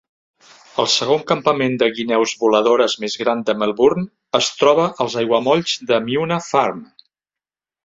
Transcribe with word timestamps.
El 0.83 0.87
segon 0.93 1.19
campament 1.31 1.75
de 1.83 1.89
guineus 1.97 2.33
voladores 2.45 2.95
més 3.05 3.19
gran 3.25 3.45
de 3.51 3.57
Melbourne 3.65 4.07
es 4.41 4.49
troba 4.63 4.89
als 5.07 5.21
aiguamolls 5.25 5.79
de 5.93 6.03
Myuna 6.09 6.43
Farm. 6.51 6.85